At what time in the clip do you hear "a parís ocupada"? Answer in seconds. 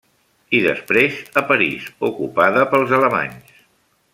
1.41-2.67